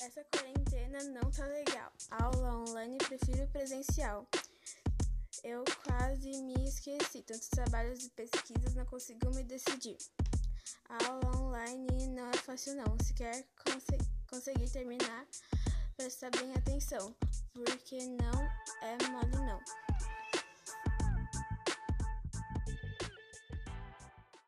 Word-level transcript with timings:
Essa 0.00 0.24
quarentena 0.32 1.02
não 1.04 1.28
tá 1.30 1.44
legal. 1.46 1.92
Aula 2.10 2.58
online 2.58 2.98
prefiro 2.98 3.48
presencial. 3.48 4.28
Eu 5.42 5.64
quase 5.84 6.30
me 6.42 6.54
esqueci. 6.64 7.22
Tantos 7.22 7.48
trabalhos 7.48 8.04
e 8.04 8.10
pesquisas 8.10 8.74
não 8.74 8.86
consigo 8.86 9.28
me 9.34 9.42
decidir. 9.42 9.96
A 10.88 11.08
aula 11.08 11.36
online 11.38 12.06
não 12.08 12.30
é 12.30 12.36
fácil 12.36 12.76
não. 12.76 12.96
Se 13.04 13.12
quer 13.12 13.44
cons 13.64 13.84
conseguir 14.30 14.70
terminar, 14.70 15.26
presta 15.96 16.30
bem 16.30 16.52
atenção, 16.52 17.12
porque 17.52 17.98
não 17.98 18.40
é 18.82 19.08
mole 19.10 19.36
não. 19.46 19.60